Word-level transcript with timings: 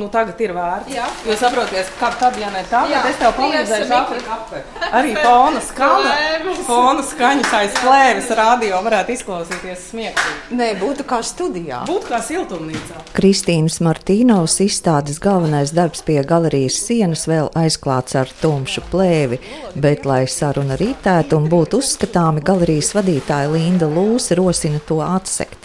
Nu, 0.00 0.06
tagad 0.08 0.38
ir 0.40 0.54
vērts. 0.56 0.88
Jā. 0.94 1.06
Jūs 1.28 1.42
saprotat, 1.42 1.88
ka 2.00 2.08
tad, 2.16 2.38
ja 2.40 2.48
ne 2.54 2.62
tagad, 2.70 2.94
Jā, 2.94 3.00
es 3.10 3.18
tev 3.20 3.34
palīdzēšu 3.36 3.88
liesa 3.90 3.98
apgūt. 4.38 4.78
Arī 4.96 5.12
fona 5.18 5.60
skaņa, 5.66 6.14
fona 6.64 7.04
skaņas 7.04 7.52
aiz 7.58 7.76
plēves 7.82 8.30
radio 8.38 8.80
varētu 8.86 9.12
izklausīties 9.18 9.84
smieklīgi. 9.90 10.56
Nē, 10.56 10.70
būtu 10.80 11.04
kā 11.10 11.20
studijā. 11.26 11.82
Būtu 11.90 12.08
kā 12.08 12.22
siltumnīcā. 12.24 13.04
Kristīnas 13.18 13.76
Martīnovas 13.84 14.56
izstādes 14.64 15.20
galvenais 15.20 15.74
darbs 15.76 16.00
pie 16.06 16.22
galerijas 16.24 16.80
sienas 16.86 17.26
vēl 17.28 17.52
aizklāts 17.60 18.16
ar 18.16 18.32
tumšu 18.40 18.86
plēvi, 18.88 19.40
bet, 19.76 20.08
lai 20.08 20.22
saruna 20.32 20.80
ritētu 20.80 21.36
un 21.36 21.52
būtu 21.52 21.84
uzskatāmi, 21.84 22.40
galerijas 22.40 22.94
vadītāja 22.96 23.52
Linda 23.52 23.90
Lūsa 23.90 24.40
rosina 24.40 24.80
to 24.88 25.02
atsekt. 25.04 25.59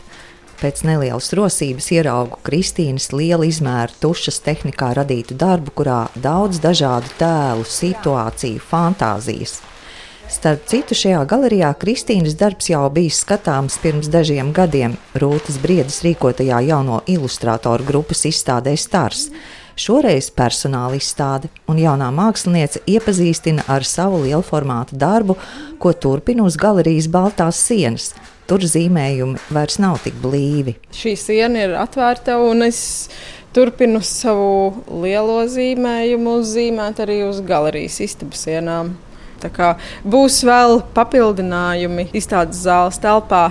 Pēc 0.56 0.86
nelielas 0.88 1.34
rosības 1.36 1.90
ieraugu 1.92 2.40
Kristīnas 2.48 3.10
liela 3.12 3.44
izmēra 3.44 3.92
tušas 4.00 4.40
tehnikā 4.46 4.94
radītu 4.96 5.36
darbu, 5.36 5.74
kurā 5.76 6.06
daudz 6.16 6.62
dažādu 6.64 7.12
tēlu, 7.20 7.66
situāciju, 7.68 8.64
fantāzijas. 8.64 9.60
Starp 10.32 10.64
citu, 10.66 10.96
šajā 10.98 11.20
galerijā 11.30 11.70
Kristīnas 11.78 12.34
darbs 12.40 12.72
jau 12.72 12.88
bijis 12.90 13.20
skatāms 13.22 13.76
pirms 13.84 14.08
dažiem 14.10 14.50
gadiem 14.56 14.96
Rūtas 15.22 15.60
Briedas 15.62 16.00
rīkotajā 16.08 16.64
jauno 16.66 17.04
ilustrātoru 17.06 17.86
grupas 17.86 18.26
izstādē 18.32 18.74
Stars. 18.80 19.28
Šoreiz 19.76 20.30
personāla 20.32 20.96
izstāde 20.96 21.50
un 21.68 21.76
jaunā 21.82 22.08
māksliniece 22.16 22.80
iepazīstina 22.88 23.66
ar 23.68 23.84
savu 23.84 24.22
lielformātu 24.24 24.96
darbu, 24.96 25.36
ko 25.84 25.92
turpina 25.92 26.46
uz 26.48 26.56
galerijas 26.56 27.10
baltās 27.12 27.60
sienas. 27.60 28.14
Tur 28.48 28.64
zīmējumi 28.64 29.42
vairs 29.52 29.76
nav 29.84 29.98
tik 30.06 30.16
blīvi. 30.24 30.78
Šī 30.96 31.18
siena 31.20 31.66
ir 31.66 31.76
atvērta, 31.82 32.38
un 32.40 32.64
es 32.70 32.80
turpinu 33.56 34.00
savu 34.06 34.86
lielo 35.04 35.42
zīmējumu 35.52 36.38
zīmēt 36.48 37.02
arī 37.04 37.26
uz 37.28 37.44
galerijas 37.44 38.00
istabas 38.06 38.46
sienām. 38.48 38.94
Tā 39.44 39.52
kā 39.52 39.74
būs 40.08 40.40
vēl 40.48 40.80
papildinājumi 40.96 42.14
izstādes 42.16 42.64
zāles 42.64 43.02
telpā, 43.04 43.50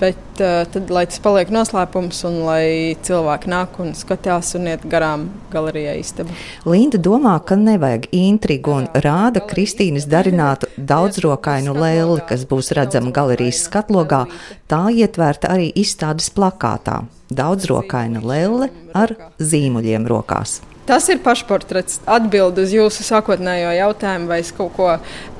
bet 0.00 0.42
uh, 0.42 0.64
tad, 0.70 0.90
lai 0.92 1.04
tas 1.10 1.20
paliek 1.22 1.50
noslēpums 1.54 2.24
un 2.28 2.40
lai 2.46 2.66
cilvēki 3.06 3.50
nāk 3.52 3.78
un 3.82 3.94
skatās 3.96 4.54
un 4.58 4.68
iet 4.72 4.84
garām 4.90 5.28
galerijai 5.52 5.96
istabu. 6.02 6.34
Linda 6.68 6.98
domā, 6.98 7.36
ka 7.46 7.58
nevajag 7.60 8.10
intrigu 8.16 8.74
un 8.78 8.90
rāda 9.06 9.44
Kristīnas 9.44 10.08
darinātu 10.10 10.70
daudzrokainu 10.76 11.76
lēli, 11.78 12.20
kas 12.28 12.46
būs 12.50 12.72
redzama 12.76 13.14
galerijas 13.14 13.64
skatlogā. 13.68 14.24
Tā 14.70 14.84
ietverta 14.92 15.54
arī 15.54 15.70
izstādes 15.78 16.30
plakātā. 16.34 17.02
Daudzrokaina 17.34 18.22
lēle 18.24 18.70
ar 18.94 19.16
zīmuļiem 19.40 20.06
rokās. 20.10 20.60
Tas 20.84 21.08
ir 21.08 21.22
pašportrets. 21.24 22.02
Atbild 22.04 22.58
uz 22.60 22.74
jūsu 22.74 23.06
sākotnējo 23.06 23.72
jautājumu, 23.78 24.28
vai 24.28 24.42
es 24.44 24.52
kaut 24.52 24.74
ko 24.76 24.90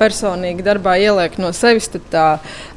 personīgi 0.01 0.65
darbā 0.65 0.97
ielieku 1.03 1.45
no 1.45 1.53
sevis, 1.57 1.91
tad 1.93 2.09
tā 2.13 2.27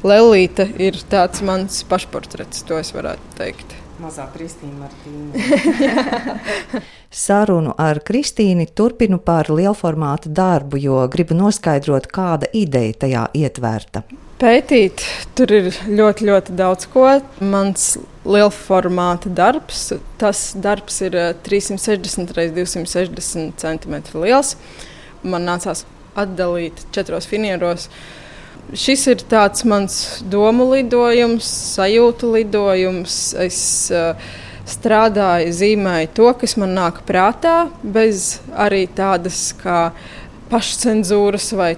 lelīte 0.04 0.68
ir 0.76 1.00
tāds 1.08 1.40
mans 1.40 1.80
pašportrets, 1.88 2.66
to 2.68 2.76
es 2.80 2.92
varētu 2.96 3.36
teikt. 3.40 3.76
Mazā 3.98 4.28
Kristīna 4.30 4.84
Martīna. 4.84 6.36
Sarunu 7.24 7.72
ar 7.82 7.98
Kristīnu 8.06 8.68
turpinu 8.76 9.18
par 9.18 9.50
lielformāta 9.50 10.30
darbu, 10.30 10.78
jo 10.78 11.00
gribu 11.10 11.34
noskaidrot, 11.34 12.06
kāda 12.12 12.52
ideja 12.54 13.00
tajā 13.06 13.26
ietverta. 13.42 14.04
Pētīt, 14.38 15.02
tur 15.34 15.50
ir 15.50 15.64
ļoti, 15.82 16.28
ļoti 16.28 16.52
daudz 16.54 16.86
ko. 16.92 17.08
Mans 17.42 17.96
lielformāta 18.22 19.32
darbs, 19.34 19.88
tas 20.20 20.42
darbs 20.54 21.00
ir 21.02 21.16
eh, 21.18 21.32
360 21.42 22.30
x 22.30 22.52
260 22.54 23.58
cm 23.58 23.96
liels. 24.22 24.52
Man 25.26 25.42
nācās 25.48 25.82
atdalīt 26.14 26.84
četros 26.94 27.26
finieros. 27.26 27.88
Šis 28.78 29.08
ir 29.10 29.24
tāds 29.26 29.66
mans 29.66 29.98
domu 30.22 30.68
lidojums, 30.70 31.48
sajūtu 31.74 32.30
lidojums. 32.36 33.18
Es 33.42 33.58
uh, 33.90 34.12
strādāju, 34.68 35.50
zīmēju 35.56 36.12
to, 36.14 36.30
kas 36.38 36.54
man 36.60 36.76
nāk 36.76 37.02
prātā, 37.08 37.56
bez 37.82 38.36
arī 38.54 38.84
tādas 38.86 39.48
kā 39.58 39.88
pašcensūras 40.50 41.50
vai 41.56 41.72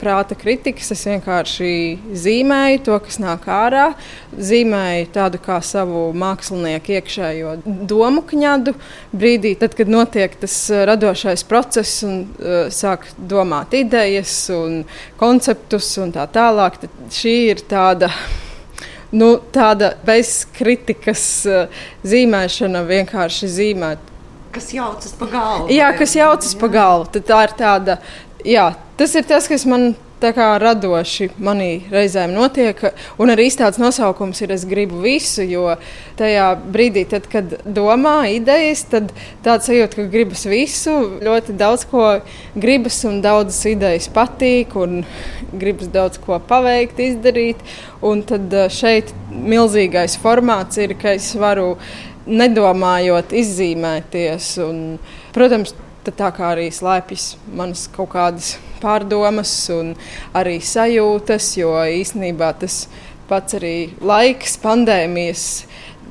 prāta 0.00 0.36
kritikas. 0.38 0.90
Es 0.94 1.04
vienkārši 1.08 1.68
zīmēju 2.16 2.82
to, 2.86 2.96
kas 3.04 3.18
nāk 3.22 3.46
ārā, 3.52 3.90
zīmēju 4.36 5.10
tādu 5.14 5.40
kā 5.42 5.58
savu 5.64 6.08
mākslinieku 6.16 6.96
iekšējo 6.96 7.56
domu 7.88 8.24
kņadu. 8.26 8.74
Brīdī, 9.16 9.54
tad, 9.60 9.76
kad 9.78 9.92
notiek 9.92 10.34
tas 10.40 10.56
radošais 10.90 11.44
process 11.48 12.02
un 12.06 12.24
uh, 12.24 12.58
sāk 12.72 13.08
domāt 13.16 13.76
idejas 13.76 14.34
un 14.54 14.82
konceptus 15.20 15.92
un 16.02 16.14
tā 16.16 16.26
tālāk, 16.32 16.82
tad 16.84 17.06
šī 17.20 17.38
ir 17.52 17.64
tāda. 17.68 18.12
Nu, 19.16 19.36
tāda 19.54 19.92
bezkritikas 20.04 21.22
uh, 21.46 21.84
zīmēšana, 22.04 22.80
vienkārši 22.88 23.48
zīmēt 23.54 24.10
Kas 24.56 24.72
jaucas 24.72 25.12
pa 25.18 25.28
galvu? 25.28 25.68
Jā, 25.74 25.90
kas 25.98 26.16
jaucas 26.16 26.56
pa 26.56 26.72
galvu. 26.72 27.10
Tad 27.12 27.28
tā 27.28 27.44
ir 27.44 27.54
tāda, 27.58 28.00
jā, 28.40 28.70
tas 28.96 29.12
ir 29.18 29.26
tas, 29.28 29.48
kas 29.52 29.66
man 29.68 29.90
tā 30.16 30.30
kā 30.32 30.46
radoši 30.60 31.28
manī 31.44 31.82
reizēm 31.92 32.32
notiek. 32.32 32.80
Un 33.20 33.32
arī 33.34 33.50
izstādes 33.50 33.76
nosaukums 33.82 34.40
ir 34.40 34.54
Es 34.56 34.64
gribu 34.64 35.02
visu, 35.04 35.44
jo 35.44 35.74
tajā 36.16 36.46
brīdī, 36.72 37.04
tad, 37.10 37.28
kad 37.28 37.52
domā 37.66 38.30
idejas, 38.32 38.86
tad 38.88 39.12
tāds 39.44 39.68
sajūta, 39.68 39.98
ka 39.98 40.08
gribas 40.12 40.46
visu, 40.48 40.94
ļoti 41.20 41.58
daudz 41.60 41.84
ko 41.90 42.06
gribas 42.56 43.02
un 43.04 43.20
daudzas 43.24 43.60
idejas 43.68 44.08
patīk 44.08 44.72
un 44.80 45.02
gribas 45.52 45.92
daudz 45.92 46.16
ko 46.24 46.40
paveikt, 46.40 47.02
izdarīt. 47.10 47.60
Un 48.06 48.24
tad 48.24 48.52
eh, 48.54 48.70
šeit 48.72 49.12
milzīgais 49.28 50.16
formāts 50.22 50.80
ir, 50.80 50.96
ka 50.96 51.12
es 51.18 51.34
varu 51.36 51.74
nedomājot, 52.26 53.32
izzīmēties. 53.36 54.52
Un, 54.66 54.80
protams, 55.34 55.74
tā 56.06 56.30
kā 56.34 56.52
arī 56.54 56.68
slēpjas 56.70 57.34
manas 57.56 57.86
kaut 57.94 58.12
kādas 58.14 58.54
pārdomas 58.82 59.52
un 59.74 59.94
arī 60.36 60.60
sajūtas, 60.62 61.54
jo 61.58 61.72
īstenībā 61.74 62.52
tas 62.60 62.84
pats 63.30 63.56
arī 63.58 63.76
laiks, 64.04 64.58
pandēmijas. 64.62 65.46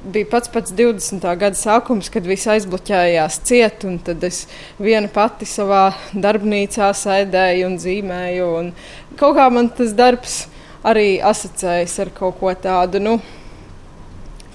Bija 0.06 0.28
pats 0.30 0.52
pats 0.54 0.74
20. 0.76 1.24
gada 1.40 1.58
sākums, 1.58 2.12
kad 2.14 2.28
viss 2.30 2.50
aizbloķējās 2.52 3.40
ciet, 3.48 3.86
un 3.88 3.98
tad 4.06 4.22
es 4.28 4.44
viena 4.78 5.10
pati 5.10 5.48
savā 5.50 5.88
darbnīcā 6.14 6.92
sēdēju 6.94 7.72
un 7.72 7.80
zīmēju. 7.82 8.52
Un 8.60 8.70
kaut 9.18 9.40
kā 9.40 9.48
man 9.50 9.72
tas 9.74 9.96
darbs 9.98 10.44
arī 10.86 11.16
asociējas 11.26 11.98
ar 12.04 12.14
kaut 12.14 12.38
ko 12.42 12.54
tādu. 12.54 13.02
Nu, 13.02 13.18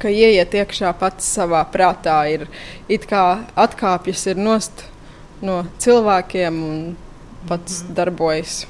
ka 0.01 0.11
ieiet 0.13 0.55
iekšā 0.57 0.93
pats 1.01 1.29
savā 1.37 1.63
prātā, 1.73 2.19
ir 2.33 2.47
it 2.89 3.07
kā 3.11 3.45
atkāpjas 3.59 4.27
ir 4.33 4.41
nost 4.41 4.85
no 5.45 5.63
cilvēkiem 5.81 6.61
un 6.67 6.83
pats 7.49 7.83
mm. 7.83 7.97
darbojas 7.97 8.61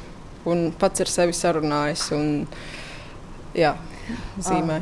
un 0.48 0.70
pats 0.78 1.04
ar 1.04 1.10
sevi 1.10 1.36
sarunājas 1.36 2.08
un 2.16 2.30
jā, 3.56 3.74
zīmē. 4.38 4.80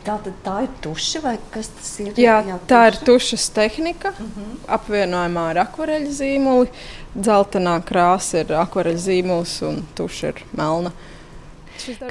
Tā, 0.00 0.16
tā 0.44 0.54
ir 0.64 0.70
tuša 0.80 1.20
vai 1.20 1.34
kas 1.52 1.68
tas 1.76 1.90
ir? 2.00 2.14
Jā, 2.16 2.38
jā 2.46 2.56
tā 2.68 2.86
ir 2.88 2.96
tušas 3.04 3.50
tehnika, 3.52 4.14
uh 4.14 4.26
-huh. 4.36 4.52
apvienojumā 4.78 5.50
ar 5.50 5.58
akvareļu 5.66 6.12
zīmoli. 6.20 6.68
Zeltainā 7.14 7.80
krāsa 7.84 8.40
ir 8.40 8.54
akvareļu 8.56 8.98
zīmols 8.98 9.62
un 9.68 9.82
tuša 9.94 10.28
ir 10.28 10.44
melna. 10.56 10.88
Uh, 10.88 11.19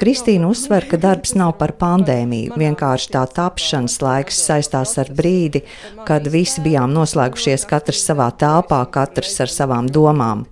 Kristīna 0.00 0.48
uzsver, 0.50 0.84
ka 0.90 0.98
darbs 1.00 1.34
nav 1.38 1.54
par 1.60 1.72
pandēmiju. 1.78 2.56
Vienkārši 2.60 3.10
tā 3.14 3.22
tapšanas 3.30 3.98
laiks 4.02 4.40
saistās 4.46 4.96
ar 5.00 5.10
brīdi, 5.14 5.62
kad 6.08 6.26
visi 6.30 6.62
bijām 6.64 6.92
noslēgušies 6.94 7.66
katrs 7.70 8.02
savā 8.08 8.30
telpā, 8.40 8.80
katrs 8.92 9.38
ar 9.44 9.52
savām 9.52 9.88
domām. 9.90 10.44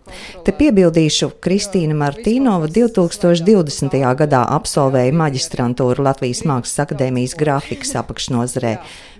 Te 0.44 0.54
piebildīšu, 0.56 1.32
Kristīna 1.44 1.96
Martīnova 1.98 2.70
2020. 2.72 3.98
gadā 4.22 4.44
absolvēja 4.56 5.16
maģistrantūru 5.18 6.06
Latvijas 6.06 6.44
Mākslas 6.48 6.84
akadēmijas 6.86 7.36
grafikas 7.38 7.94
apakšnozarē, 8.00 8.76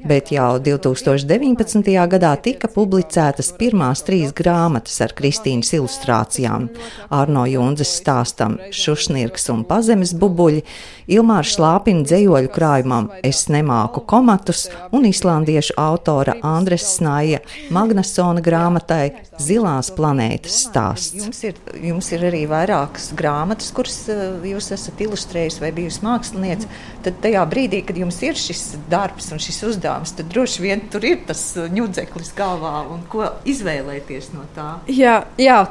bet 0.09 0.33
jau 0.33 0.55
2019. 0.63 1.91
gadā 2.15 2.33
tika 2.43 2.71
publicētas 2.73 3.53
pirmās 3.59 4.05
trīs 4.07 4.33
grāmatas 4.37 5.01
ar 5.05 5.15
Kristīnas 5.19 5.75
ilustrācijām- 5.77 6.69
Arno 7.21 7.45
Junzes 7.51 7.93
stāstam 8.01 8.59
Šušnirks 8.73 9.51
un 9.53 9.65
Pazemē 9.65 9.88
pazemes 9.89 10.13
bubuļi, 10.21 10.63
Ilmāra 11.09 11.47
Šlāpina 11.49 12.05
dzējoļu 12.05 12.51
krājumam 12.53 13.07
Es 13.25 13.47
nemāku 13.49 14.03
komatus 14.05 14.67
un 14.93 15.07
islandiešu 15.09 15.79
autora 15.81 16.35
Andres 16.45 16.85
Snaja 16.99 17.41
Magnasona 17.73 18.43
grāmatai 18.45 19.25
Zilās 19.41 19.89
planētas 19.97 20.59
stāsts. 20.67 21.17
Jums 21.17 21.41
ir, 21.47 21.57
jums 21.81 22.13
ir 22.13 22.27
arī 22.29 22.43
vairākas 22.51 23.13
grāmatas, 23.17 23.71
kuras 23.73 23.97
uh, 24.13 24.37
jūs 24.45 24.69
esat 24.77 25.01
ilustrējis 25.07 25.61
vai 25.63 25.73
bijusi 25.73 26.05
māksliniece. 26.05 26.69
Tad 27.07 27.23
tajā 27.25 27.45
brīdī, 27.49 27.81
kad 27.89 27.97
jums 27.97 28.21
ir 28.27 28.37
šis 28.37 28.65
darbs 28.91 29.31
un 29.33 29.41
šis 29.41 29.63
uzdevums, 29.71 30.13
tad 30.19 30.29
droši 30.35 30.65
vien 30.67 30.85
tur 30.93 31.07
ir 31.09 31.23
tas 31.29 31.45
ņudzeklis 31.57 32.35
galvā 32.37 32.83
un 32.93 33.07
ko 33.09 33.31
izvēlēties 33.49 34.35
no 34.35 34.45
tā. 34.59 34.75
Jā, 34.93 35.23
jā 35.41 35.63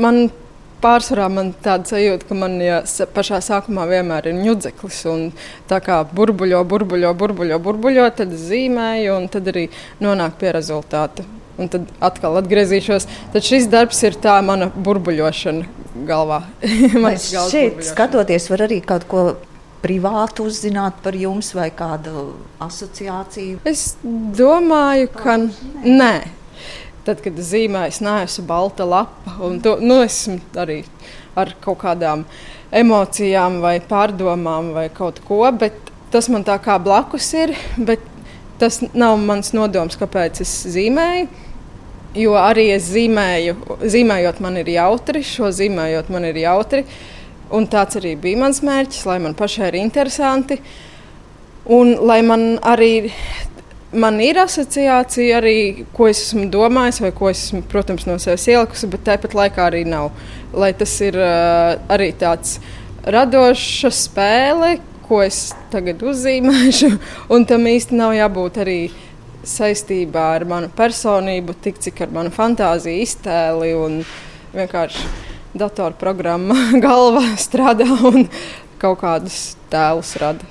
man 0.00 0.30
pārsvarā 0.82 1.28
man 1.32 1.52
tāda 1.64 1.92
sajūta, 1.92 2.26
ka 2.28 2.38
man 2.38 2.56
ja, 2.62 2.80
pašā 3.14 3.40
sākumā 3.44 3.86
vienmēr 3.90 4.30
ir 4.30 4.40
ņudzeklis. 4.40 5.02
Tā 5.70 5.78
kā 5.84 6.00
burbuļo, 6.08 6.62
burbuļo, 6.68 7.12
burbuļo, 7.18 7.60
burbuļo, 7.62 8.08
tad 8.18 8.34
zīmēju 8.38 9.14
un 9.18 9.30
tad 9.32 9.52
arī 9.52 9.68
nonāk 10.02 10.36
pie 10.40 10.52
rezultāta. 10.56 11.26
Un 11.60 11.68
tad 11.68 11.88
atkal 12.02 12.38
atgriezīšos. 12.40 13.06
Tad 13.34 13.44
šis 13.44 13.68
darbs 13.72 14.00
ir 14.08 14.16
tā 14.22 14.38
mana 14.44 14.70
burbuļošana 14.72 16.06
galvā. 16.08 16.42
šeit 17.52 17.82
skatoties, 17.86 18.48
var 18.52 18.66
arī 18.66 18.80
kaut 18.84 19.04
ko 19.10 19.24
privāti 19.82 20.44
uzzināt 20.46 21.00
par 21.04 21.16
jums 21.18 21.52
vai 21.56 21.68
kādu 21.74 22.30
asociāciju? 22.62 23.60
Es 23.68 23.92
domāju, 24.02 25.10
ka 25.16 25.38
nē. 25.42 26.14
Tad, 27.02 27.18
kad 27.18 27.34
zīmēju, 27.34 27.90
es 27.90 27.98
neesmu 28.04 28.44
balta 28.46 28.84
lapa. 28.86 29.34
To, 29.64 29.74
nu, 29.82 29.98
esmu 30.04 30.38
arī 30.62 30.82
ar 31.34 31.50
kaut 31.64 31.80
kādām 31.80 32.22
emocijām, 32.70 33.58
vai 33.64 33.80
pārdomām, 33.82 34.70
vai 34.76 34.86
kaut 34.94 35.18
ko. 35.26 35.40
Bet 35.58 35.90
tas 36.12 36.28
man 36.30 36.46
tā 36.46 36.58
kā 36.62 36.78
blakus 36.82 37.32
ir. 37.34 37.56
Tas 38.62 38.78
nav 38.94 39.16
mans 39.18 39.50
nodoms, 39.56 39.98
kāpēc 39.98 40.44
es 40.44 40.52
zīmēju. 40.70 41.26
Jo 42.22 42.36
arī 42.36 42.68
es 42.74 42.90
zīmēju, 42.92 43.78
zīmējot, 43.88 44.38
man 44.44 44.60
ir 44.60 44.68
jautri, 44.74 45.24
šo 45.24 45.48
zīmējot, 45.50 46.10
man 46.12 46.28
ir 46.28 46.38
jautri. 46.44 46.84
Un 47.52 47.66
tāds 47.72 47.98
arī 47.98 48.14
bija 48.20 48.44
mans 48.44 48.62
mērķis, 48.64 49.06
lai 49.08 49.18
man 49.24 49.34
pašai 49.34 49.72
ir 49.72 49.80
interesanti. 49.80 50.60
Un 51.72 51.96
lai 52.06 52.20
man 52.26 52.46
arī 52.62 53.08
man 53.92 54.20
ir 54.24 54.40
asociācija 54.42 55.38
arī, 55.40 55.56
ko 55.94 56.08
es 56.10 56.20
esmu 56.26 56.46
domājis, 56.52 57.00
vai 57.04 57.10
ko 57.16 57.30
es 57.30 57.46
esmu, 57.46 57.62
protams, 57.70 58.06
no 58.08 58.18
sevis 58.22 58.46
ielikusi, 58.50 58.88
bet 58.92 59.04
tāpat 59.08 59.36
laikā 59.36 59.66
arī 59.68 59.84
nav. 59.88 60.10
Lai 60.52 60.72
tas 60.76 60.94
ir 61.04 61.18
uh, 61.20 61.76
arī 61.92 62.12
tāds 62.18 62.58
radošs 63.04 64.06
spēle, 64.06 64.76
ko 65.06 65.22
es 65.24 65.50
tagad 65.72 66.02
uzzīmēšu, 66.06 66.92
un 67.34 67.48
tam 67.48 67.68
īsti 67.68 67.98
nav 67.98 68.14
jābūt 68.16 68.62
arī 68.64 68.78
saistībā 69.42 70.28
ar 70.36 70.46
manu 70.48 70.70
personību, 70.76 71.56
tik 71.62 71.80
cik 71.82 72.04
ar 72.06 72.14
manu 72.14 72.32
fantāziju, 72.34 73.02
iztēli 73.02 73.72
un 73.74 74.00
vienkārši 74.54 75.08
datorprogramma 75.58 76.70
galva 76.84 77.24
strādā 77.40 77.88
un 78.08 78.28
kaut 78.82 79.02
kādus 79.02 79.52
tēlus 79.72 80.16
rada. 80.22 80.48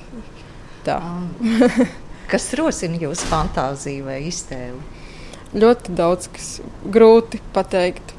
Tā. 0.85 0.99
Kas 2.31 2.45
rosina 2.55 2.95
jūsu 2.95 3.27
fantāziju 3.27 4.05
vai 4.07 4.21
iztēli? 4.29 4.79
Ļoti 5.51 5.95
daudz, 5.97 6.29
kas 6.31 6.51
grūti 6.87 7.41
pateikt. 7.51 8.13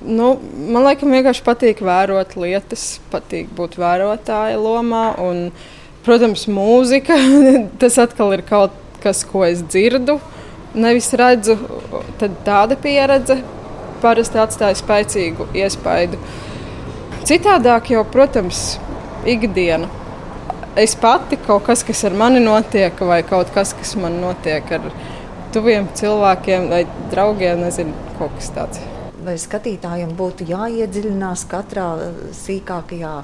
Nu, 0.00 0.30
man 0.40 0.86
liekas, 0.86 1.10
vienkārši 1.12 1.42
patīk 1.44 1.82
vērot 1.84 2.32
lietas, 2.40 2.86
patīk 3.12 3.50
būt 3.56 3.76
vērotāja 3.80 4.56
lomā. 4.60 5.10
Un, 5.20 5.50
protams, 6.06 6.46
mūzika 6.48 7.18
tas 7.82 7.98
atkal 8.00 8.32
ir 8.38 8.44
kaut 8.48 8.72
kas, 9.04 9.20
ko 9.28 9.44
es 9.44 9.60
dzirdu, 9.60 10.16
nevis 10.72 11.10
redzu. 11.20 11.58
Tad 12.20 12.40
tāda 12.48 12.78
pieredze 12.80 13.42
parasti 14.00 14.40
atstāja 14.40 14.80
spēcīgu 14.80 15.50
iespaidu. 15.60 16.16
Citādāk 17.28 17.92
jau, 17.92 18.06
protams, 18.08 18.78
ikdiena 19.28 19.92
es 20.76 20.94
pati 20.98 21.38
kaut 21.46 21.64
kas, 21.66 21.84
kas 21.86 22.04
ar 22.08 22.16
mani 22.18 22.40
notiek, 22.42 22.98
vai 23.06 23.22
kaut 23.26 23.52
kas, 23.54 23.74
kas 23.78 23.94
man 24.00 24.18
notiek 24.22 24.72
ar 24.74 24.88
tuviem 25.54 25.86
cilvēkiem 25.94 26.68
vai 26.72 26.82
draugiem, 27.12 27.62
nezinu, 27.62 27.94
kaut 28.18 28.34
kas 28.38 28.50
tāds. 28.56 28.82
Vai 29.24 29.36
skatītājiem 29.40 30.12
būtu 30.18 30.48
jāiedziļinās 30.50 31.46
katrā 31.48 31.88
sīkākajā? 32.44 33.14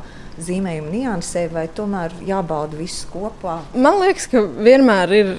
Zīmējuma 0.41 0.91
niansē, 0.93 1.45
vai 1.53 1.67
tomēr 1.75 2.15
jābauda 2.27 2.79
viss 2.79 3.05
kopā? 3.11 3.59
Man 3.75 3.99
liekas, 4.03 4.29
ka 4.31 4.43
vienmēr 4.45 5.15
ir 5.17 5.33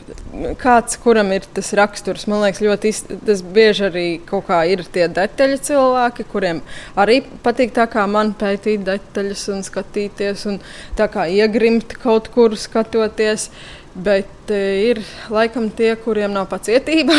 kāds, 0.61 0.97
kuram 1.01 1.31
ir 1.35 1.47
tas 1.55 1.71
raksturs. 1.77 2.27
Man 2.31 2.43
liekas, 2.45 2.61
ļoti 2.65 2.93
tas 3.27 3.43
bieži 3.43 3.87
arī 3.87 4.05
kaut 4.27 4.47
kā 4.49 4.61
ir 4.69 4.83
tie 4.93 5.07
detaļu 5.11 5.59
cilvēki, 5.67 6.27
kuriem 6.31 6.61
arī 6.99 7.21
patīk 7.45 7.75
tā 7.77 7.87
kā 7.91 8.05
man 8.09 8.33
pētīt 8.37 8.85
detaļas 8.87 9.47
un 9.55 9.65
skatīties 9.67 10.47
un 10.51 10.61
tā 10.99 11.09
kā 11.11 11.27
iegrimt 11.31 11.97
kaut 12.01 12.31
kur 12.33 12.57
skatoties. 12.59 13.49
Bet 13.91 14.47
e, 14.47 14.59
ir 14.87 15.01
laikam 15.27 15.65
tie, 15.75 15.89
kuriem 15.99 16.31
nav 16.31 16.45
pacietība 16.47 17.11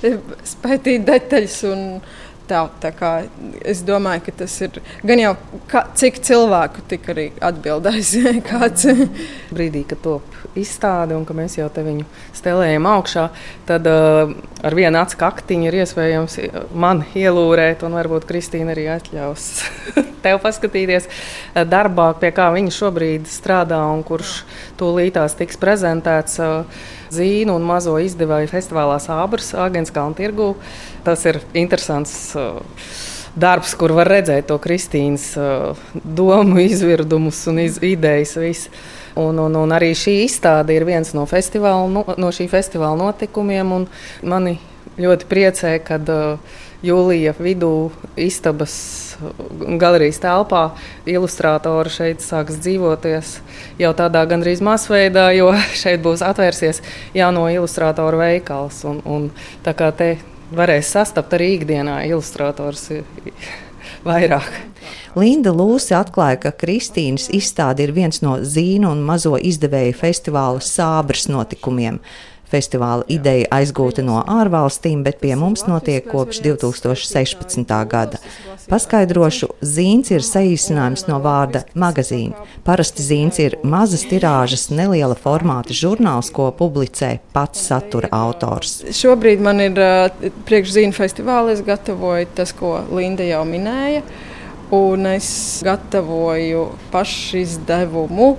pētīt 0.64 1.04
detaļas 1.06 1.60
un 1.70 1.84
tā, 2.50 2.64
tā 2.82 2.90
kā, 2.96 3.12
es 3.62 3.82
domāju, 3.86 4.24
ka 4.26 4.34
tas 4.42 4.56
ir 4.66 4.80
gan 5.06 5.22
jau 5.22 5.32
kā, 5.70 5.84
cik 5.98 6.20
cilvēku 6.26 6.84
tik 6.90 7.08
arī 7.14 7.26
atbildēs. 7.50 8.12
kāds. 8.50 8.86
Brīdī, 9.54 9.84
kad 9.90 10.02
top 10.04 10.38
izstāde 10.58 11.16
un 11.16 11.26
ka 11.28 11.36
mēs 11.36 11.56
jau 11.58 11.68
te 11.72 11.84
viņu 11.86 12.06
stelējam 12.36 12.88
augšā, 12.90 13.28
tad 13.68 13.86
uh, 13.90 14.32
ar 14.66 14.76
vienu 14.76 15.00
acu 15.02 15.20
kaktiņu 15.20 15.68
ir 15.70 15.80
iespējams 15.82 16.38
man 16.74 17.04
ielūrēt, 17.14 17.84
un 17.86 17.98
varbūt 17.98 18.26
Kristīna 18.30 18.74
arī 18.74 18.88
atļaus 18.96 19.50
tev 20.24 20.40
paskatīties 20.44 21.08
uh, 21.08 21.62
darbā, 21.68 22.10
pie 22.20 22.32
kā 22.36 22.50
viņa 22.54 22.74
šobrīd 22.76 23.28
strādā 23.30 23.80
un 23.92 24.04
kurš 24.06 24.40
tūlītās 24.80 25.38
tiks 25.38 25.60
prezentēts. 25.60 26.40
Uh, 26.40 26.88
zīnu 27.10 27.56
un 27.58 27.64
mazo 27.66 27.96
izdevēju 27.98 28.52
festivālā 28.52 29.00
Sābras 29.02 29.50
Agents 29.58 29.90
Kalnu 29.90 30.14
tirgū. 30.14 30.52
Tas 31.06 31.24
ir 31.26 31.40
interesants. 31.58 32.14
Uh, 32.38 32.60
darbs, 33.36 33.74
kur 33.78 33.94
var 33.94 34.08
redzēt 34.10 34.48
to 34.50 34.56
Kristīnas 34.62 35.32
domu, 35.94 36.58
izvirdumus 36.62 37.44
un 37.50 37.62
iz, 37.62 37.78
idejas. 37.82 38.36
Visu. 38.40 38.72
Un, 39.18 39.38
un, 39.42 39.56
un 39.58 39.74
arī 39.74 39.90
šī 39.98 40.20
izstāde 40.24 40.74
ir 40.74 40.86
viens 40.86 41.10
no, 41.16 41.26
festivāla, 41.28 41.88
no, 41.90 42.04
no 42.18 42.30
šī 42.34 42.46
festivāla 42.50 42.98
notikumiem. 42.98 43.86
Mani 44.22 44.56
ļoti 45.00 45.30
priecē, 45.30 45.72
ka 45.84 45.98
uh, 46.00 46.58
jūlija 46.86 47.34
vidū 47.38 47.90
istabas 48.16 49.09
galerijas 49.80 50.20
telpā 50.22 50.62
ilustrātori 51.08 51.92
šeit 51.92 52.24
sāks 52.24 52.58
dzīvoties 52.62 53.36
jau 53.80 53.92
tādā 53.96 54.24
gandrīz 54.30 54.62
masveidā, 54.64 55.30
jo 55.36 55.52
šeit 55.82 56.02
būs 56.04 56.24
atvērsies 56.26 56.82
jauno 57.16 57.46
ilustrātoru 57.52 58.20
veikals. 58.22 58.84
Un, 58.88 59.02
un 59.04 59.30
tā 59.66 59.76
kā 59.76 59.90
te 59.96 60.14
varēs 60.54 60.94
sastapt 60.96 61.34
arī 61.36 61.54
ikdienā 61.58 62.02
ilustrators 62.10 62.88
vairāk. 64.06 64.50
Linda 65.18 65.50
Lūse 65.50 65.94
atklāja, 65.98 66.38
ka 66.44 66.52
Kristīnas 66.54 67.28
izstāde 67.34 67.82
ir 67.82 67.92
viens 67.96 68.22
no 68.22 68.36
zīnu 68.46 68.92
un 68.94 69.02
mazo 69.06 69.34
izdevēju 69.36 69.96
festivāla 69.98 70.62
sābras 70.62 71.26
notikumiem. 71.30 71.98
Festivāla 72.50 73.04
ideja 73.06 73.46
aizgūta 73.60 74.02
no 74.02 74.20
ārvalstīm, 74.26 75.04
bet 75.06 75.20
pie 75.22 75.36
mums 75.38 75.66
notiek 75.68 76.06
kopš 76.10 76.40
2016. 76.42 77.74
gada. 77.90 78.18
Paskaidrošu, 78.70 79.48
zīns 79.62 80.10
ir 80.10 80.24
saīsinājums 80.26 81.06
no 81.08 81.20
vārda 81.22 81.62
magazīna. 81.78 82.44
Parasti 82.66 83.06
zīns 83.06 83.38
ir 83.42 83.56
mazas 83.62 84.02
tirāžas, 84.10 84.68
neliela 84.74 85.14
formāta 85.18 85.74
žurnāls, 85.76 86.32
ko 86.34 86.50
publicē 86.58 87.16
pats 87.34 87.62
satura 87.70 88.10
autors. 88.14 88.80
Šobrīd 88.98 89.42
man 89.46 89.62
ir 89.62 89.78
priekšzīna 90.46 90.96
festivāla, 90.96 91.54
es 91.54 91.64
gatavoju 91.66 92.30
tas, 92.34 92.54
ko 92.56 92.80
Linda 92.94 93.26
jau 93.26 93.44
minēja, 93.46 94.02
un 94.74 95.06
es 95.14 95.28
gatavoju 95.66 96.66
pašizdevumu 96.90 98.34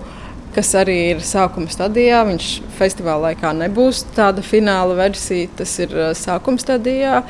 kas 0.55 0.74
arī 0.79 0.98
ir 1.13 1.24
sākuma 1.25 1.72
stadijā. 1.72 2.22
Viņš 2.27 2.50
festivāla 2.77 3.31
laikā 3.31 3.53
nebūs 3.58 4.03
tāda 4.15 4.43
fināla 4.46 4.98
versija, 5.00 5.50
tas 5.62 5.74
ir 5.84 5.96
sākuma 6.17 6.62
stadijā. 6.62 7.22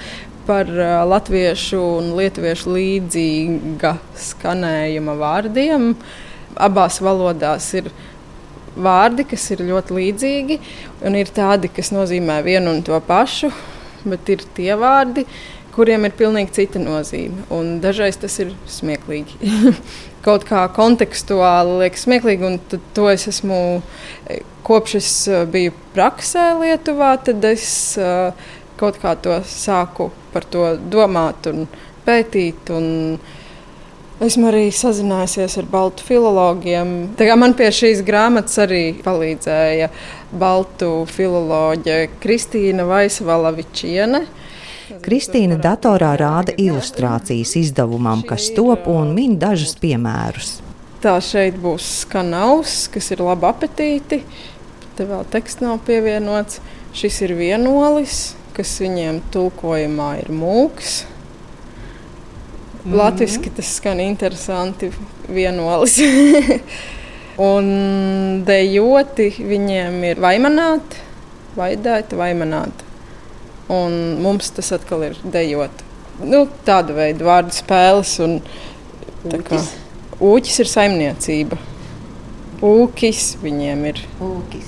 Par 0.48 0.70
latviešu 1.08 1.80
un 2.00 2.14
lietuviešu 2.18 2.74
līdzīga 2.76 3.96
skanējuma 4.30 5.16
vārdiem. 5.20 5.92
Abās 6.62 6.98
valodās 7.04 7.70
ir 7.78 7.92
vārdi, 8.76 9.26
kas 9.28 9.46
ir 9.54 9.64
ļoti 9.68 9.96
līdzīgi, 9.98 10.58
un 11.08 11.16
ir 11.20 11.32
tādi, 11.36 11.70
kas 11.72 11.92
nozīmē 11.94 12.42
vienu 12.46 12.74
un 12.74 12.82
to 12.86 12.98
pašu, 13.08 13.52
bet 14.08 14.30
ir 14.32 14.44
tie 14.56 14.74
vārdi, 14.80 15.26
kuriem 15.76 16.08
ir 16.08 16.16
pilnīgi 16.20 16.56
cita 16.60 16.82
nozīme. 16.82 17.46
Un 17.54 17.80
dažreiz 17.84 18.20
tas 18.22 18.38
ir 18.44 18.54
smieklīgi. 18.70 19.52
kaut 20.26 20.46
kā 20.48 20.64
kontekstuāli 20.76 21.80
liekas 21.84 22.06
smieklīgi, 22.06 22.48
un 22.48 22.82
to 22.96 23.10
es 23.12 23.28
esmu 23.32 23.60
e, 24.30 24.42
kopš 24.68 24.98
es 25.00 25.12
e, 25.28 25.44
biju 25.50 25.74
praksē 25.96 26.52
Lietuvā, 26.62 27.16
tad 27.26 27.44
es 27.50 27.66
uh, 28.00 28.50
kaut 28.80 29.00
kā 29.02 29.16
to 29.20 29.42
sāku 29.48 30.12
par 30.34 30.46
to 30.50 30.76
domāt 30.92 31.50
un 31.52 31.66
pētīt. 32.08 32.74
Un, 32.74 32.90
Esmu 34.22 34.52
arī 34.52 34.68
sazinājusies 34.70 35.56
ar 35.58 35.66
baltu 35.66 36.04
filologiem. 36.06 36.92
Man 37.42 37.56
pie 37.58 37.72
šīs 37.74 38.04
grāmatas 38.06 38.60
arī 38.62 38.92
palīdzēja 39.02 39.88
baltu 40.38 40.92
filoloģe 41.10 41.96
Kristīna 42.22 42.86
Vaisvalavičiene. 42.86 44.22
Kristīna 45.00 45.56
datorā 45.62 46.12
rāda 46.20 46.54
ilustrācijas 46.60 47.56
izdevumam, 47.60 48.26
kas 48.28 48.50
top 48.56 48.90
un 48.92 49.14
min 49.16 49.38
dažus 49.40 49.78
piemērus. 49.80 50.58
Tā 51.02 51.16
šeit 51.24 51.56
būs 51.62 51.88
skanavs, 52.04 52.86
kas 52.94 53.08
ir 53.16 53.24
labi 53.26 53.48
apetīti. 53.50 54.22
Te 54.98 55.08
vēl 55.08 55.24
teksts 55.32 55.64
nav 55.64 55.80
pievienots. 55.88 56.60
Šis 56.94 57.22
ir 57.24 57.34
vienolis, 57.40 58.34
kas 58.58 58.74
viņiem 58.84 59.22
tulkojumā 59.32 60.12
ir 60.26 60.32
mūks. 60.36 61.00
Mm. 62.84 62.98
Latvijasiski 63.00 63.54
tas 63.56 63.72
skan 63.78 64.02
interesanti, 64.04 64.92
vienolis. 65.32 65.98
un 67.52 67.72
dejoti 68.46 69.30
viņiem 69.40 70.00
ir 70.12 70.22
vaimanāti, 70.22 71.02
vaidēti, 71.58 72.20
vaimanāti. 72.20 72.81
Un 73.72 73.98
mums 74.24 74.52
tas 74.56 74.74
atkal 74.76 75.08
ir 75.08 75.18
dejot. 75.34 75.86
Nu, 76.22 76.44
tāda 76.68 76.96
veida 76.98 77.26
vārdu 77.26 77.56
spēles. 77.56 78.18
Un, 78.24 78.40
kā, 79.48 79.62
ūķis 80.20 80.62
ir 80.64 80.72
saimniecība. 80.72 81.60
Ūkis 82.62 83.36
viņiem 83.42 83.88
ir. 83.90 84.04
Ūkis. 84.22 84.68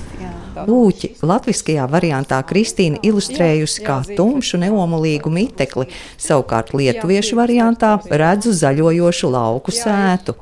Lūķi 0.53 1.09
latviskajā 1.25 1.85
variantā 1.89 2.37
Kristīna 2.45 2.99
ilustrējusi 3.05 3.83
kā 3.85 3.99
tumšu 4.05 4.59
neomulīgu 4.61 5.31
mitekli, 5.33 5.87
savukārt 6.21 6.75
lietuviešu 6.77 7.37
variantā 7.39 7.95
redzu 8.09 8.53
zaļojošu 8.53 9.31
lauku 9.33 9.73
sētu. 9.73 10.37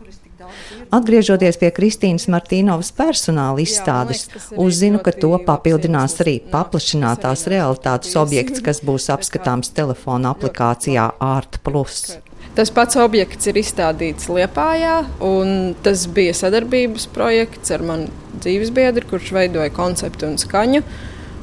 Atgriežoties 0.91 1.55
pie 1.55 1.69
Kristīnas 1.71 2.25
Martīnovas 2.27 2.89
personāla 2.91 3.61
izstādes, 3.63 4.25
uzzinu, 4.59 4.99
ka 4.99 5.13
to 5.15 5.29
papildinās 5.45 6.17
arī 6.19 6.33
paplašinātās 6.51 7.45
realitātes 7.51 8.17
objekts, 8.19 8.59
kas 8.65 8.81
būs 8.83 9.07
apskatāms 9.13 9.71
telefona 9.77 10.33
aplikācijā 10.35 11.05
Art 11.23 11.61
Plus. 11.63 12.17
Tas 12.57 12.73
pats 12.75 12.99
objekts 12.99 13.47
ir 13.47 13.61
izstādīts 13.61 14.27
Liepājā, 14.27 14.97
un 15.23 15.71
tas 15.85 16.03
bija 16.11 16.33
sadarbības 16.35 17.07
projekts 17.15 17.71
ar 17.71 17.87
manu 17.87 18.11
dzīvesbiedru, 18.41 19.07
kurš 19.13 19.31
veidoja 19.37 19.71
konceptu 19.71 20.27
un 20.27 20.35
skaņu. 20.43 20.83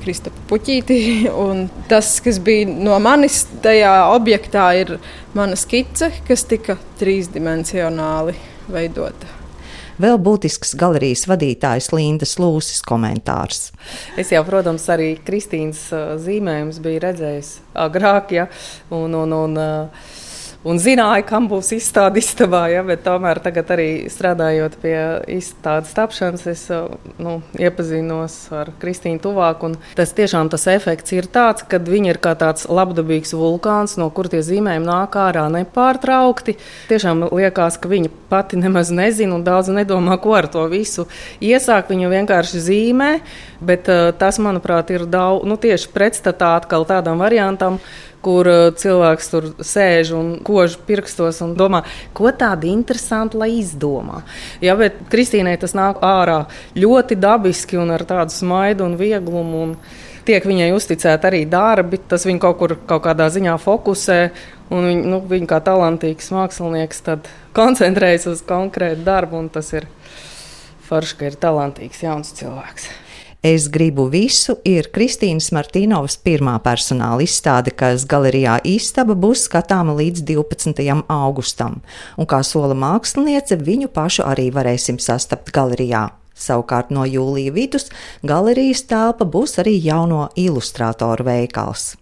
Kristapa 0.04 0.44
puķīti. 0.52 0.98
Un 1.48 1.64
tas, 1.88 2.12
kas 2.24 2.38
bija 2.44 2.68
no 2.68 3.00
manis 3.02 3.40
tajā 3.64 3.96
objektā, 4.12 4.68
ir 4.84 4.94
mana 5.34 5.56
skice, 5.58 6.12
kas 6.28 6.46
tika 6.48 6.78
trīsdimensionāli 7.00 8.36
veidota. 8.68 9.37
Vēl 9.98 10.18
būtisks 10.22 10.76
galerijas 10.78 11.26
vadītājs 11.30 11.90
Lindas 11.94 12.36
Lūsis 12.38 12.84
komentārs. 12.86 13.72
Es 14.20 14.30
jau, 14.34 14.44
protams, 14.46 14.86
arī 14.94 15.16
Kristīnas 15.26 15.88
zīmējumus 16.22 16.78
biju 16.84 17.02
redzējis 17.02 17.52
agrāk, 17.86 18.36
ja, 18.38 18.46
un, 18.94 19.14
un, 19.18 19.34
un 19.34 19.58
uh, 19.58 20.06
un 20.66 20.78
zināja, 20.82 21.22
kam 21.26 21.46
būs 21.50 21.70
izstāde 21.76 22.18
istabā. 22.22 22.64
Ja, 22.72 22.82
tomēr 22.82 23.40
tagad 23.42 23.70
arī 23.74 23.88
strādājot 24.10 24.78
pie 24.82 24.96
izstādes 25.38 25.94
tapšanas, 25.94 26.46
es 26.50 26.64
nu, 27.22 27.38
iepazinos 27.58 28.36
ar 28.54 28.72
Kristīnu 28.82 29.22
tuvāk. 29.22 29.62
Tas 29.98 30.14
tiešām 30.16 30.50
tas 30.52 30.66
efekts 30.70 31.14
ir 31.14 31.28
tāds, 31.30 31.64
ka 31.66 31.80
viņa 31.82 32.12
ir 32.12 32.20
kā 32.22 32.34
tāds 32.38 32.68
labdabīgs 32.70 33.34
vulkāns, 33.38 33.96
no 34.00 34.10
kur 34.14 34.30
tie 34.30 34.42
zīmējumi 34.44 34.86
nāk 34.86 35.18
ārā 35.18 35.46
nepārtraukti. 35.54 36.58
Tiešām 36.90 37.28
liekas, 37.30 37.78
ka 37.78 37.90
viņa 37.90 38.12
pati 38.30 38.58
nemaz 38.60 38.92
nezina 38.94 39.38
un 39.38 39.46
daudz 39.46 39.70
nedomā, 39.74 40.18
ko 40.22 40.36
ar 40.38 40.50
to 40.50 40.66
visu 40.70 41.06
iesākt. 41.40 41.94
Viņa 41.94 42.10
vienkārši 42.12 42.60
zīmē, 42.66 43.12
bet 43.64 43.88
tas, 44.20 44.38
manuprāt, 44.42 44.92
ir 44.94 45.06
daudz, 45.08 45.46
nu, 45.48 45.56
tieši 45.58 45.90
pretstatā 45.94 46.54
atkal 46.58 46.86
tādam 46.88 47.22
variantam 47.22 47.78
kur 48.24 48.48
uh, 48.50 48.64
cilvēks 48.74 49.30
tur 49.32 49.48
sēž 49.62 50.12
un 50.18 50.32
kož 50.44 50.78
pirkstos 50.88 51.40
un 51.44 51.54
domā, 51.58 51.84
ko 52.16 52.32
tādu 52.34 52.70
interesantu 52.70 53.40
lai 53.42 53.52
izdomā. 53.58 54.22
Jā, 54.64 54.76
bet 54.78 55.00
Kristīnai 55.12 55.56
tas 55.60 55.76
nāk 55.78 56.02
ārā 56.04 56.44
ļoti 56.78 57.18
dabiski 57.20 57.80
un 57.80 57.94
ar 57.94 58.04
tādu 58.08 58.34
smaidu 58.34 58.86
un 58.88 58.98
vieglumu. 59.00 59.64
Un 59.68 59.74
tiek 60.28 60.44
viņai 60.44 60.70
uzticēti 60.76 61.28
arī 61.30 61.42
darbi, 61.48 62.00
tas 62.10 62.26
viņu 62.28 62.42
kaut 62.42 62.58
kur 62.60 62.76
kaut 62.88 63.04
kādā 63.06 63.30
ziņā 63.32 63.56
fokusē. 63.62 64.20
Un 64.68 64.84
viņa, 64.84 65.04
nu, 65.08 65.22
viņa 65.24 65.48
kā 65.48 65.62
talantīgs 65.64 66.28
mākslinieks 66.34 67.04
koncentrējas 67.56 68.28
uz 68.28 68.42
konkrētu 68.44 69.06
darbu, 69.06 69.40
un 69.40 69.48
tas 69.52 69.72
ir 69.72 69.88
forši, 70.88 71.16
ka 71.16 71.30
ir 71.30 71.38
talantīgs 71.40 72.04
jauns 72.04 72.34
cilvēks. 72.36 72.90
Es 73.42 73.68
gribu 73.70 74.08
visu 74.10 74.56
ir 74.66 74.88
Kristīnas 74.90 75.52
Martīnovas 75.54 76.16
pirmā 76.18 76.56
personāla 76.58 77.22
izstāde, 77.22 77.70
kas 77.70 78.02
galerijā 78.10 78.56
Istaba 78.66 79.14
būs 79.14 79.44
skatāma 79.46 79.94
līdz 79.94 80.24
12. 80.26 80.82
augustam, 81.06 81.76
un 82.18 82.26
kā 82.26 82.40
sola 82.42 82.74
māksliniece, 82.74 83.60
viņu 83.62 83.92
pašu 83.94 84.26
arī 84.26 84.48
varēsim 84.50 84.98
sastapt 84.98 85.54
galerijā. 85.54 86.08
Savukārt 86.34 86.90
no 86.90 87.06
jūlija 87.06 87.54
vidus 87.54 87.86
galerijas 88.26 88.82
telpa 88.90 89.22
būs 89.22 89.60
arī 89.62 89.78
jauno 89.86 90.26
ilustrātoru 90.34 91.30
veikals. 91.30 91.92